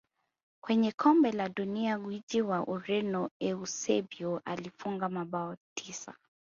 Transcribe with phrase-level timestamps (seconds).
[0.63, 6.13] Kwenye kombe la dunia gwiji wa ureno eusebio alifunga mabao tisa